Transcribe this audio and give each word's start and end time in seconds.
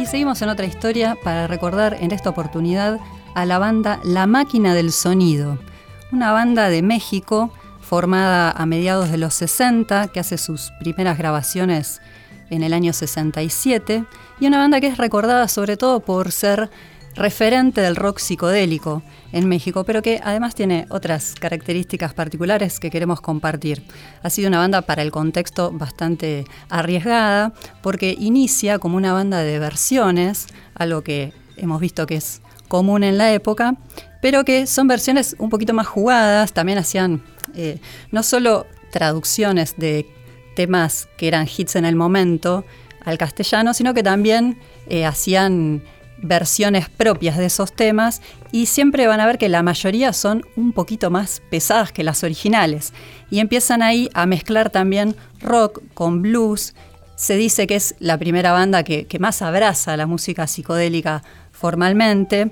Y 0.00 0.06
seguimos 0.06 0.40
en 0.40 0.48
otra 0.48 0.64
historia 0.64 1.14
para 1.22 1.46
recordar 1.46 1.98
en 2.00 2.10
esta 2.10 2.30
oportunidad 2.30 2.98
a 3.34 3.44
la 3.44 3.58
banda 3.58 4.00
La 4.02 4.26
Máquina 4.26 4.72
del 4.72 4.92
Sonido, 4.92 5.58
una 6.10 6.32
banda 6.32 6.70
de 6.70 6.80
México 6.80 7.52
formada 7.82 8.50
a 8.50 8.64
mediados 8.64 9.10
de 9.10 9.18
los 9.18 9.34
60 9.34 10.08
que 10.08 10.18
hace 10.18 10.38
sus 10.38 10.72
primeras 10.80 11.18
grabaciones 11.18 12.00
en 12.48 12.62
el 12.62 12.72
año 12.72 12.94
67 12.94 14.06
y 14.40 14.46
una 14.46 14.56
banda 14.56 14.80
que 14.80 14.86
es 14.86 14.96
recordada 14.96 15.48
sobre 15.48 15.76
todo 15.76 16.00
por 16.00 16.32
ser 16.32 16.70
referente 17.14 17.80
del 17.80 17.96
rock 17.96 18.18
psicodélico 18.18 19.02
en 19.32 19.48
México, 19.48 19.84
pero 19.84 20.02
que 20.02 20.20
además 20.22 20.54
tiene 20.54 20.86
otras 20.90 21.34
características 21.38 22.14
particulares 22.14 22.80
que 22.80 22.90
queremos 22.90 23.20
compartir. 23.20 23.82
Ha 24.22 24.30
sido 24.30 24.48
una 24.48 24.58
banda 24.58 24.82
para 24.82 25.02
el 25.02 25.10
contexto 25.10 25.70
bastante 25.72 26.44
arriesgada, 26.68 27.52
porque 27.82 28.16
inicia 28.18 28.78
como 28.78 28.96
una 28.96 29.12
banda 29.12 29.38
de 29.42 29.58
versiones, 29.58 30.46
algo 30.74 31.02
que 31.02 31.32
hemos 31.56 31.80
visto 31.80 32.06
que 32.06 32.16
es 32.16 32.42
común 32.68 33.04
en 33.04 33.18
la 33.18 33.32
época, 33.32 33.74
pero 34.22 34.44
que 34.44 34.66
son 34.66 34.86
versiones 34.86 35.34
un 35.38 35.50
poquito 35.50 35.74
más 35.74 35.86
jugadas, 35.86 36.52
también 36.52 36.78
hacían 36.78 37.22
eh, 37.54 37.80
no 38.12 38.22
solo 38.22 38.66
traducciones 38.90 39.76
de 39.76 40.06
temas 40.54 41.08
que 41.16 41.28
eran 41.28 41.46
hits 41.46 41.76
en 41.76 41.84
el 41.84 41.96
momento 41.96 42.64
al 43.04 43.18
castellano, 43.18 43.74
sino 43.74 43.94
que 43.94 44.02
también 44.02 44.58
eh, 44.88 45.06
hacían 45.06 45.82
versiones 46.22 46.88
propias 46.88 47.36
de 47.36 47.46
esos 47.46 47.72
temas 47.72 48.22
y 48.52 48.66
siempre 48.66 49.06
van 49.06 49.20
a 49.20 49.26
ver 49.26 49.38
que 49.38 49.48
la 49.48 49.62
mayoría 49.62 50.12
son 50.12 50.44
un 50.56 50.72
poquito 50.72 51.10
más 51.10 51.42
pesadas 51.50 51.92
que 51.92 52.04
las 52.04 52.24
originales 52.24 52.92
y 53.30 53.38
empiezan 53.38 53.82
ahí 53.82 54.10
a 54.14 54.26
mezclar 54.26 54.70
también 54.70 55.16
rock 55.40 55.80
con 55.94 56.22
blues. 56.22 56.74
Se 57.16 57.36
dice 57.36 57.66
que 57.66 57.76
es 57.76 57.94
la 57.98 58.18
primera 58.18 58.52
banda 58.52 58.82
que, 58.82 59.06
más 59.18 59.42
abraza 59.42 59.96
la 59.96 60.06
música 60.06 60.46
psicodélica 60.46 61.22
formalmente. 61.52 62.50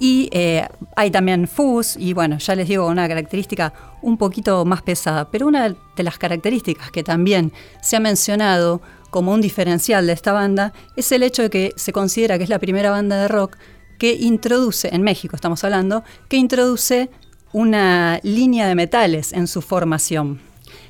Y 0.00 0.28
eh, 0.32 0.66
hay 0.96 1.10
también 1.10 1.46
fuzz, 1.46 1.96
y 1.96 2.14
bueno, 2.14 2.38
ya 2.38 2.56
les 2.56 2.68
digo, 2.68 2.86
una 2.88 3.06
característica 3.06 3.72
un 4.02 4.18
poquito 4.18 4.64
más 4.64 4.82
pesada. 4.82 5.30
Pero 5.30 5.46
una 5.46 5.68
de 5.68 6.02
las 6.02 6.18
características 6.18 6.90
que 6.90 7.02
también 7.02 7.52
se 7.80 7.96
ha 7.96 8.00
mencionado 8.00 8.82
como 9.14 9.32
un 9.32 9.40
diferencial 9.40 10.08
de 10.08 10.12
esta 10.12 10.32
banda 10.32 10.72
es 10.96 11.12
el 11.12 11.22
hecho 11.22 11.42
de 11.42 11.48
que 11.48 11.72
se 11.76 11.92
considera 11.92 12.36
que 12.36 12.42
es 12.42 12.50
la 12.50 12.58
primera 12.58 12.90
banda 12.90 13.22
de 13.22 13.28
rock 13.28 13.56
que 13.96 14.14
introduce, 14.14 14.92
en 14.92 15.02
México 15.02 15.36
estamos 15.36 15.62
hablando, 15.62 16.02
que 16.28 16.36
introduce 16.36 17.10
una 17.52 18.18
línea 18.24 18.66
de 18.66 18.74
metales 18.74 19.32
en 19.32 19.46
su 19.46 19.62
formación. 19.62 20.40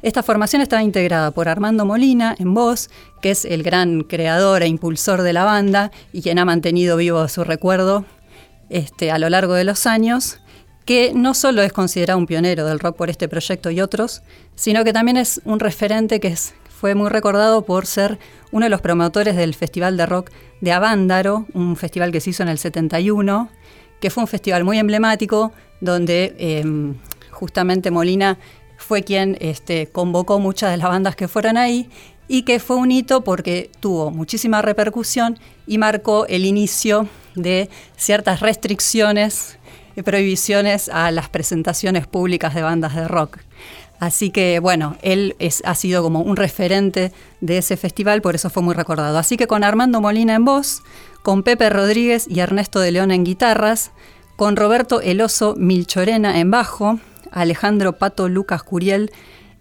Esta 0.00 0.22
formación 0.22 0.62
estaba 0.62 0.82
integrada 0.82 1.30
por 1.30 1.46
Armando 1.46 1.84
Molina 1.84 2.34
en 2.38 2.54
voz, 2.54 2.88
que 3.20 3.32
es 3.32 3.44
el 3.44 3.62
gran 3.62 4.00
creador 4.00 4.62
e 4.62 4.66
impulsor 4.66 5.20
de 5.20 5.34
la 5.34 5.44
banda 5.44 5.90
y 6.10 6.22
quien 6.22 6.38
ha 6.38 6.46
mantenido 6.46 6.96
vivo 6.96 7.28
su 7.28 7.44
recuerdo 7.44 8.06
este, 8.70 9.10
a 9.10 9.18
lo 9.18 9.28
largo 9.28 9.52
de 9.52 9.64
los 9.64 9.86
años, 9.86 10.40
que 10.86 11.12
no 11.14 11.34
solo 11.34 11.60
es 11.60 11.74
considerado 11.74 12.18
un 12.18 12.26
pionero 12.26 12.64
del 12.64 12.80
rock 12.80 12.96
por 12.96 13.10
este 13.10 13.28
proyecto 13.28 13.70
y 13.70 13.82
otros, 13.82 14.22
sino 14.54 14.84
que 14.84 14.94
también 14.94 15.18
es 15.18 15.42
un 15.44 15.60
referente 15.60 16.18
que 16.18 16.28
es 16.28 16.54
fue 16.78 16.94
muy 16.94 17.08
recordado 17.08 17.62
por 17.62 17.86
ser 17.86 18.18
uno 18.52 18.66
de 18.66 18.70
los 18.70 18.82
promotores 18.82 19.34
del 19.34 19.54
Festival 19.54 19.96
de 19.96 20.04
Rock 20.04 20.30
de 20.60 20.72
Avándaro, 20.72 21.46
un 21.54 21.74
festival 21.74 22.12
que 22.12 22.20
se 22.20 22.30
hizo 22.30 22.42
en 22.42 22.50
el 22.50 22.58
71, 22.58 23.48
que 23.98 24.10
fue 24.10 24.22
un 24.22 24.28
festival 24.28 24.62
muy 24.62 24.78
emblemático, 24.78 25.52
donde 25.80 26.34
em, 26.38 26.94
justamente 27.30 27.90
Molina 27.90 28.38
fue 28.76 29.02
quien 29.02 29.38
este, 29.40 29.86
convocó 29.86 30.38
muchas 30.38 30.70
de 30.70 30.76
las 30.76 30.88
bandas 30.88 31.16
que 31.16 31.28
fueron 31.28 31.56
ahí 31.56 31.88
y 32.28 32.42
que 32.42 32.60
fue 32.60 32.76
un 32.76 32.92
hito 32.92 33.24
porque 33.24 33.70
tuvo 33.80 34.10
muchísima 34.10 34.60
repercusión 34.60 35.38
y 35.66 35.78
marcó 35.78 36.26
el 36.26 36.44
inicio 36.44 37.08
de 37.34 37.70
ciertas 37.96 38.40
restricciones 38.40 39.58
y 39.96 40.02
prohibiciones 40.02 40.90
a 40.90 41.10
las 41.10 41.30
presentaciones 41.30 42.06
públicas 42.06 42.54
de 42.54 42.60
bandas 42.60 42.94
de 42.94 43.08
rock. 43.08 43.38
Así 43.98 44.30
que 44.30 44.58
bueno, 44.60 44.96
él 45.02 45.36
ha 45.64 45.74
sido 45.74 46.02
como 46.02 46.20
un 46.20 46.36
referente 46.36 47.12
de 47.40 47.58
ese 47.58 47.76
festival, 47.76 48.22
por 48.22 48.34
eso 48.34 48.50
fue 48.50 48.62
muy 48.62 48.74
recordado. 48.74 49.18
Así 49.18 49.36
que 49.36 49.46
con 49.46 49.64
Armando 49.64 50.00
Molina 50.00 50.34
en 50.34 50.44
voz, 50.44 50.82
con 51.22 51.42
Pepe 51.42 51.70
Rodríguez 51.70 52.26
y 52.28 52.40
Ernesto 52.40 52.80
de 52.80 52.92
León 52.92 53.10
en 53.10 53.24
guitarras, 53.24 53.90
con 54.36 54.56
Roberto 54.56 55.00
Eloso 55.00 55.54
Milchorena 55.56 56.38
en 56.38 56.50
bajo, 56.50 56.98
Alejandro 57.30 57.94
Pato 57.94 58.28
Lucas 58.28 58.62
Curiel 58.62 59.10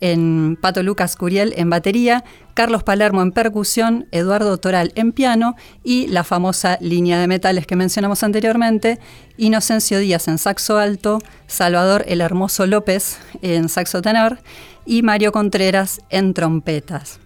en 0.00 0.56
Pato 0.60 0.82
Lucas 0.82 1.16
Curiel 1.16 1.54
en 1.56 1.70
batería, 1.70 2.24
Carlos 2.54 2.82
Palermo 2.82 3.22
en 3.22 3.32
percusión, 3.32 4.06
Eduardo 4.10 4.56
Toral 4.58 4.92
en 4.94 5.12
piano 5.12 5.56
y 5.82 6.06
la 6.08 6.24
famosa 6.24 6.78
línea 6.80 7.18
de 7.18 7.26
metales 7.26 7.66
que 7.66 7.76
mencionamos 7.76 8.22
anteriormente, 8.22 8.98
Inocencio 9.36 9.98
Díaz 9.98 10.28
en 10.28 10.38
saxo 10.38 10.78
alto, 10.78 11.20
Salvador 11.46 12.04
el 12.06 12.20
Hermoso 12.20 12.66
López 12.66 13.18
en 13.42 13.68
saxo 13.68 14.02
tenor 14.02 14.38
y 14.86 15.02
Mario 15.02 15.32
Contreras 15.32 16.00
en 16.10 16.34
trompetas. 16.34 17.20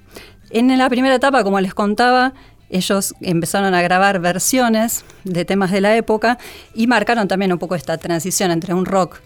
En 0.50 0.76
la 0.78 0.88
primera 0.88 1.14
etapa, 1.14 1.44
como 1.44 1.60
les 1.60 1.74
contaba, 1.74 2.32
ellos 2.70 3.14
empezaron 3.20 3.74
a 3.74 3.82
grabar 3.82 4.20
versiones 4.20 5.04
de 5.24 5.44
temas 5.44 5.70
de 5.70 5.80
la 5.80 5.96
época 5.96 6.38
y 6.74 6.86
marcaron 6.86 7.28
también 7.28 7.52
un 7.52 7.58
poco 7.58 7.74
esta 7.74 7.98
transición 7.98 8.50
entre 8.50 8.74
un 8.74 8.84
rock 8.84 9.20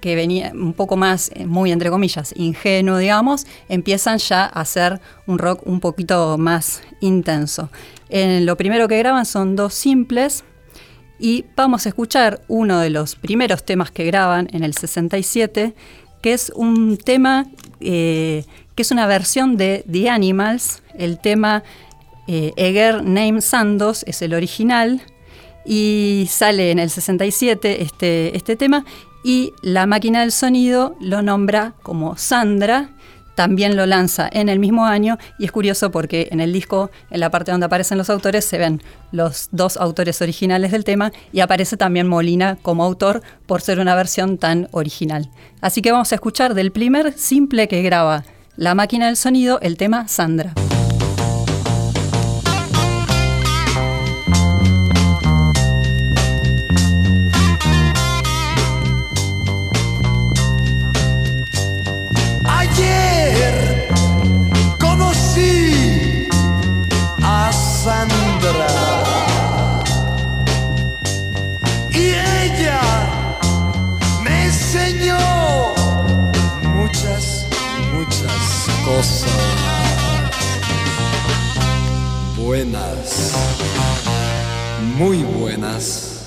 que 0.00 0.14
venía 0.14 0.52
un 0.54 0.72
poco 0.72 0.96
más, 0.96 1.30
eh, 1.34 1.46
muy 1.46 1.72
entre 1.72 1.90
comillas, 1.90 2.32
ingenuo, 2.36 2.98
digamos, 2.98 3.46
empiezan 3.68 4.18
ya 4.18 4.44
a 4.44 4.60
hacer 4.60 5.00
un 5.26 5.38
rock 5.38 5.66
un 5.66 5.80
poquito 5.80 6.38
más 6.38 6.82
intenso. 7.00 7.70
En 8.08 8.46
lo 8.46 8.56
primero 8.56 8.88
que 8.88 8.98
graban 8.98 9.26
son 9.26 9.56
dos 9.56 9.74
simples 9.74 10.44
y 11.18 11.44
vamos 11.56 11.86
a 11.86 11.90
escuchar 11.90 12.40
uno 12.48 12.80
de 12.80 12.90
los 12.90 13.16
primeros 13.16 13.64
temas 13.64 13.90
que 13.90 14.04
graban 14.04 14.48
en 14.52 14.64
el 14.64 14.74
67, 14.74 15.74
que 16.22 16.32
es 16.32 16.52
un 16.54 16.96
tema 16.96 17.46
eh, 17.80 18.44
que 18.74 18.82
es 18.82 18.90
una 18.90 19.06
versión 19.06 19.56
de 19.56 19.84
The 19.90 20.08
Animals, 20.08 20.82
el 20.96 21.18
tema 21.18 21.62
eh, 22.32 22.52
Eger 22.54 23.02
Name 23.02 23.40
Sandos 23.40 24.04
es 24.06 24.22
el 24.22 24.34
original 24.34 25.02
y 25.64 26.28
sale 26.30 26.70
en 26.70 26.78
el 26.78 26.88
67 26.88 27.82
este, 27.82 28.36
este 28.36 28.54
tema 28.54 28.84
y 29.24 29.52
la 29.62 29.86
máquina 29.86 30.20
del 30.20 30.30
sonido 30.30 30.94
lo 31.00 31.22
nombra 31.22 31.74
como 31.82 32.16
Sandra, 32.16 32.90
también 33.34 33.74
lo 33.74 33.84
lanza 33.84 34.28
en 34.30 34.48
el 34.48 34.60
mismo 34.60 34.86
año 34.86 35.18
y 35.40 35.46
es 35.46 35.50
curioso 35.50 35.90
porque 35.90 36.28
en 36.30 36.38
el 36.38 36.52
disco, 36.52 36.92
en 37.10 37.18
la 37.18 37.30
parte 37.32 37.50
donde 37.50 37.66
aparecen 37.66 37.98
los 37.98 38.10
autores, 38.10 38.44
se 38.44 38.58
ven 38.58 38.80
los 39.10 39.48
dos 39.50 39.76
autores 39.76 40.22
originales 40.22 40.70
del 40.70 40.84
tema 40.84 41.10
y 41.32 41.40
aparece 41.40 41.76
también 41.76 42.06
Molina 42.06 42.58
como 42.62 42.84
autor 42.84 43.22
por 43.46 43.60
ser 43.60 43.80
una 43.80 43.96
versión 43.96 44.38
tan 44.38 44.68
original. 44.70 45.30
Así 45.60 45.82
que 45.82 45.90
vamos 45.90 46.12
a 46.12 46.14
escuchar 46.14 46.54
del 46.54 46.70
primer 46.70 47.12
simple 47.14 47.66
que 47.66 47.82
graba 47.82 48.22
la 48.56 48.76
máquina 48.76 49.06
del 49.06 49.16
sonido 49.16 49.58
el 49.62 49.76
tema 49.76 50.06
Sandra. 50.06 50.54
Buenas, 82.36 83.32
muy 84.96 85.22
buenas, 85.22 86.22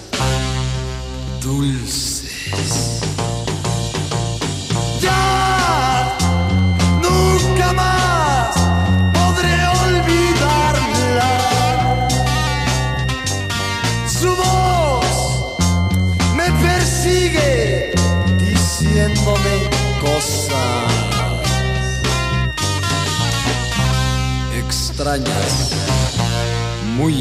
dulces. 1.41 3.01
Ya 5.01 5.42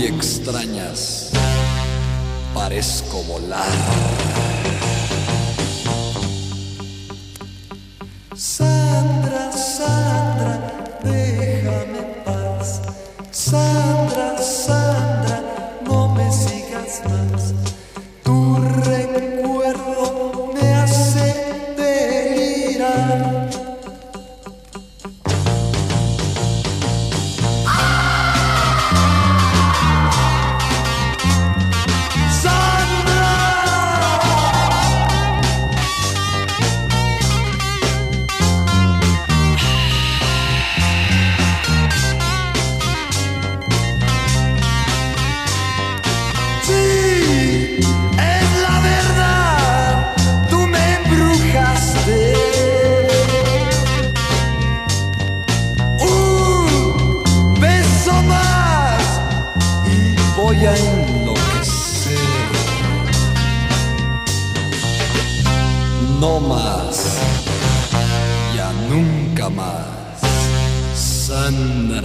extrañas. 0.06 1.30
Parezco 2.54 3.22
volar. 3.22 3.66
Sandra, 8.34 9.52
Sandra, 9.52 10.98
déjame 11.04 11.98
en 11.98 12.24
paz. 12.24 12.82
Sandra, 13.30 14.38
Sandra, 14.38 15.42
no 15.84 16.08
me 16.14 16.30
sigas 16.32 17.02
más. 17.08 17.54
Tú 18.24 18.56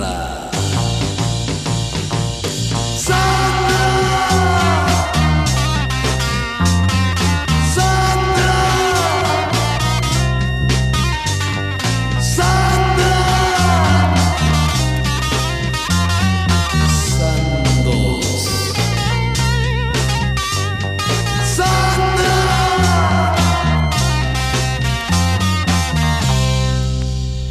Sandra. 0.08 0.57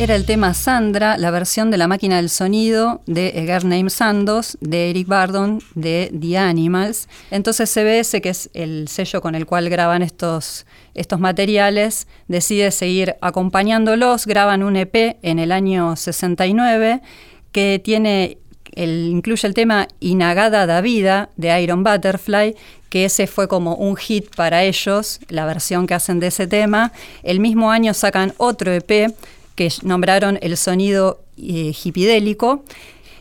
Era 0.07 0.15
el 0.15 0.25
tema 0.25 0.55
Sandra, 0.55 1.19
la 1.19 1.33
versión 1.33 1.73
de 1.73 1.79
la 1.79 1.89
máquina 1.89 2.19
del 2.19 2.31
sonido 2.31 3.03
de 3.07 3.35
A 3.37 3.59
Girl 3.59 3.91
Sandos, 3.91 4.57
de 4.61 4.91
Eric 4.91 5.09
Bardon, 5.09 5.61
de 5.75 6.13
The 6.17 6.39
Animals. 6.39 7.09
Entonces 7.33 7.69
CBS, 7.69 8.21
que 8.21 8.29
es 8.29 8.49
el 8.55 8.87
sello 8.87 9.21
con 9.21 9.35
el 9.35 9.47
cual 9.47 9.69
graban 9.69 10.03
estos, 10.03 10.65
estos 10.95 11.19
materiales, 11.19 12.07
decide 12.29 12.71
seguir 12.71 13.17
acompañándolos, 13.21 14.27
graban 14.27 14.63
un 14.63 14.77
EP 14.77 15.17
en 15.23 15.41
el 15.41 15.51
año 15.51 15.97
69 15.97 17.03
que 17.51 17.81
tiene 17.83 18.39
el, 18.77 19.09
incluye 19.09 19.49
el 19.49 19.55
tema 19.55 19.89
Inagada 19.99 20.67
da 20.67 20.81
Vida 20.83 21.31
de 21.37 21.61
Iron 21.61 21.83
Butterfly, 21.83 22.55
que 22.91 23.07
ese 23.07 23.27
fue 23.27 23.49
como 23.49 23.75
un 23.75 23.97
hit 23.97 24.37
para 24.37 24.63
ellos, 24.63 25.19
la 25.29 25.47
versión 25.47 25.89
que 25.89 25.95
hacen 25.95 26.21
de 26.21 26.29
ese 26.29 26.47
tema. 26.47 26.93
El 27.25 27.41
mismo 27.41 27.73
año 27.73 27.93
sacan 27.93 28.35
otro 28.37 28.73
EP 28.73 29.13
que 29.57 29.73
nombraron 29.83 30.39
el 30.43 30.57
sonido 30.57 31.21
eh, 31.37 31.75
hipidélico. 31.85 32.63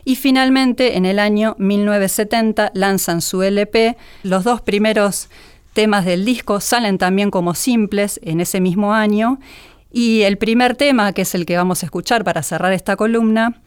Y 0.04 0.14
finalmente, 0.14 0.96
en 0.96 1.04
el 1.04 1.18
año 1.18 1.56
1970, 1.58 2.70
lanzan 2.74 3.20
su 3.20 3.42
LP. 3.42 3.96
Los 4.22 4.44
dos 4.44 4.60
primeros 4.60 5.28
temas 5.72 6.04
del 6.04 6.24
disco 6.24 6.60
salen 6.60 6.96
también 6.98 7.30
como 7.32 7.54
simples 7.54 8.20
en 8.22 8.40
ese 8.40 8.60
mismo 8.60 8.94
año. 8.94 9.40
Y 9.92 10.22
el 10.22 10.38
primer 10.38 10.76
tema, 10.76 11.12
que 11.12 11.22
es 11.22 11.34
el 11.34 11.44
que 11.44 11.56
vamos 11.56 11.82
a 11.82 11.86
escuchar 11.86 12.22
para 12.22 12.42
cerrar 12.42 12.72
esta 12.72 12.96
columna, 12.96 13.60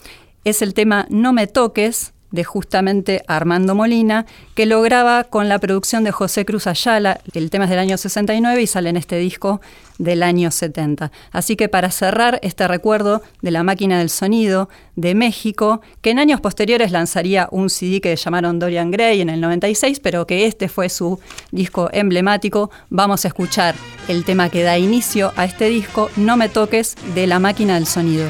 es 0.46 0.62
el 0.62 0.74
tema 0.74 1.06
No 1.10 1.34
me 1.34 1.48
toques, 1.48 2.14
de 2.32 2.44
justamente 2.44 3.24
Armando 3.28 3.76
Molina, 3.76 4.26
que 4.56 4.66
lo 4.66 4.82
graba 4.82 5.24
con 5.24 5.50
la 5.50 5.60
producción 5.60 6.04
de 6.04 6.12
José 6.12 6.46
Cruz 6.46 6.68
Ayala. 6.68 7.22
El 7.34 7.50
tema 7.50 7.66
es 7.66 7.70
del 7.70 7.80
año 7.80 7.98
69 7.98 8.62
y 8.62 8.68
sale 8.68 8.90
en 8.90 8.98
este 8.98 9.18
disco 9.18 9.62
del 9.98 10.24
año 10.24 10.50
70. 10.50 11.12
Así 11.32 11.56
que 11.56 11.70
para 11.70 11.92
cerrar 11.92 12.40
este 12.42 12.68
recuerdo 12.68 13.22
de 13.42 13.52
la 13.52 13.64
máquina 13.64 14.00
del 14.00 14.10
sonido 14.10 14.70
de 14.96 15.14
México, 15.14 15.82
que 16.02 16.12
en 16.12 16.20
años 16.20 16.42
posteriores 16.42 16.92
lanzaría 16.92 17.48
un 17.52 17.70
CD 17.70 18.02
que 18.02 18.16
llamaron 18.16 18.60
Dorian 18.60 18.92
Gray 18.92 19.22
en 19.22 19.30
el 19.30 19.42
96, 19.42 20.00
pero 20.00 20.26
que 20.26 20.46
este 20.46 20.70
fue 20.70 20.90
su 20.90 21.20
disco 21.52 21.90
emblemático, 21.92 22.72
vamos 22.90 23.26
a 23.26 23.28
escuchar 23.28 23.76
el 24.08 24.24
tema 24.24 24.50
que 24.50 24.64
da 24.64 24.78
inicio 24.78 25.34
a 25.36 25.46
este 25.46 25.66
disco, 25.66 26.10
No 26.16 26.38
me 26.38 26.50
toques, 26.50 26.96
de 27.14 27.28
la 27.28 27.40
máquina 27.40 27.76
del 27.76 27.86
sonido. 27.86 28.30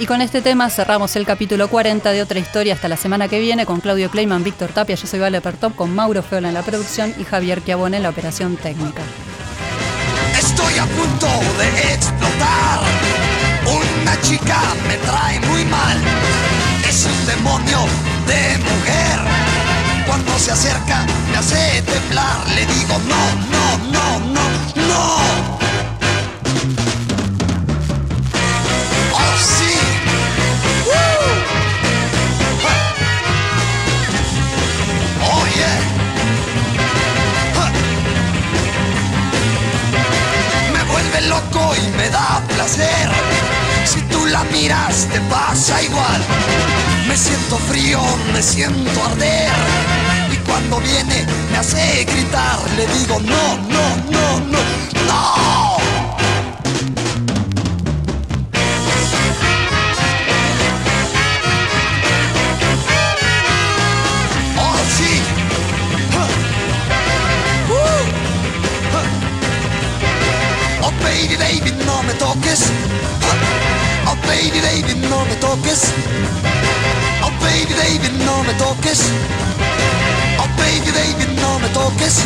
Y 0.00 0.06
con 0.06 0.20
este 0.20 0.42
tema 0.42 0.70
cerramos 0.70 1.16
el 1.16 1.26
capítulo 1.26 1.66
40 1.66 2.12
de 2.12 2.22
Otra 2.22 2.38
Historia 2.38 2.74
hasta 2.74 2.86
la 2.86 2.96
semana 2.96 3.26
que 3.26 3.40
viene 3.40 3.66
con 3.66 3.80
Claudio 3.80 4.08
Kleiman, 4.10 4.44
Víctor 4.44 4.70
Tapia, 4.70 4.94
yo 4.94 5.08
soy 5.08 5.18
Vale 5.18 5.40
Pertop, 5.40 5.74
con 5.74 5.92
Mauro 5.92 6.22
Feola 6.22 6.48
en 6.48 6.54
la 6.54 6.62
producción 6.62 7.12
y 7.18 7.24
Javier 7.24 7.64
Chiabone 7.64 7.96
en 7.96 8.04
la 8.04 8.10
operación 8.10 8.56
técnica. 8.56 9.02
Estoy 10.38 10.78
a 10.78 10.86
punto 10.86 11.26
de 11.58 11.94
explotar. 11.94 12.78
Una 13.66 14.20
chica 14.20 14.60
me 14.86 14.96
trae 14.98 15.40
muy 15.40 15.64
mal. 15.64 15.98
Es 16.88 17.04
un 17.04 17.26
demonio 17.26 17.80
de 18.28 18.58
mujer. 18.58 19.18
Cuando 20.06 20.38
se 20.38 20.52
acerca 20.52 21.06
me 21.32 21.38
hace 21.38 21.82
temblar. 21.82 22.48
Le 22.50 22.66
digo 22.66 23.00
no, 23.08 23.47
Si 43.86 44.00
tú 44.10 44.26
la 44.26 44.44
miras 44.44 45.06
te 45.10 45.20
pasa 45.22 45.82
igual. 45.82 46.20
Me 47.06 47.16
siento 47.16 47.56
frío, 47.56 48.00
me 48.34 48.42
siento 48.42 49.04
arder. 49.04 49.50
Y 50.30 50.36
cuando 50.46 50.78
viene 50.80 51.24
me 51.50 51.58
hace 51.58 52.04
gritar, 52.04 52.58
le 52.76 52.86
digo 52.86 53.20
no, 53.20 53.56
no, 53.68 53.96
no, 54.10 54.40
no, 54.40 54.58
no. 55.06 55.77
No 75.08 75.24
me 75.24 75.34
toques. 75.36 75.92
Oh, 77.22 77.32
baby, 77.40 77.74
baby, 77.74 78.08
no 78.24 78.42
me 78.44 78.52
toques. 78.54 79.00
Oh, 80.38 80.48
baby, 80.56 80.90
baby, 80.92 81.24
no 81.40 81.58
me 81.58 81.68
toques. 81.68 82.24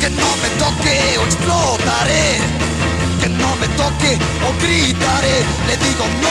Que 0.00 0.10
no 0.10 0.30
me 0.42 0.48
toque 0.62 1.18
o 1.18 1.22
explotaré. 1.24 2.38
Que 3.20 3.28
no 3.28 3.56
me 3.56 3.68
toque 3.80 4.18
o 4.46 4.50
gritaré. 4.62 5.36
Le 5.68 5.76
digo 5.76 6.04
no, 6.24 6.29